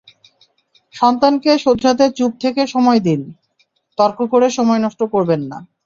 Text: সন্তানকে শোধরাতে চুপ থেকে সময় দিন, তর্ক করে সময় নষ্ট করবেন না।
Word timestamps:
সন্তানকে 0.93 1.51
শোধরাতে 1.57 2.05
চুপ 2.11 2.31
থেকে 2.39 2.61
সময় 2.67 2.99
দিন, 2.99 3.21
তর্ক 3.97 4.19
করে 4.27 4.47
সময় 4.49 4.79
নষ্ট 4.79 5.01
করবেন 5.13 5.41
না। 5.41 5.57